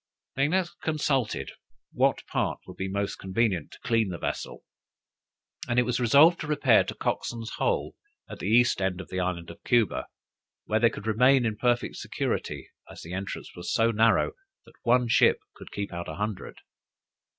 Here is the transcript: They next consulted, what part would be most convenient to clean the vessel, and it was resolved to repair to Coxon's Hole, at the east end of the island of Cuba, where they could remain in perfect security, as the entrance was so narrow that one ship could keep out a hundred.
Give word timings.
They 0.35 0.47
next 0.47 0.81
consulted, 0.81 1.51
what 1.91 2.25
part 2.25 2.57
would 2.65 2.75
be 2.77 2.87
most 2.87 3.17
convenient 3.17 3.73
to 3.73 3.79
clean 3.81 4.09
the 4.09 4.17
vessel, 4.17 4.63
and 5.67 5.77
it 5.77 5.83
was 5.83 5.99
resolved 5.99 6.39
to 6.39 6.47
repair 6.47 6.83
to 6.85 6.95
Coxon's 6.95 7.51
Hole, 7.57 7.93
at 8.27 8.39
the 8.39 8.47
east 8.47 8.81
end 8.81 8.99
of 8.99 9.09
the 9.09 9.19
island 9.19 9.51
of 9.51 9.63
Cuba, 9.63 10.07
where 10.65 10.79
they 10.79 10.89
could 10.89 11.05
remain 11.05 11.45
in 11.45 11.55
perfect 11.55 11.97
security, 11.97 12.71
as 12.89 13.01
the 13.03 13.13
entrance 13.13 13.51
was 13.55 13.71
so 13.71 13.91
narrow 13.91 14.31
that 14.65 14.73
one 14.81 15.07
ship 15.07 15.37
could 15.53 15.71
keep 15.71 15.93
out 15.93 16.09
a 16.09 16.15
hundred. 16.15 16.57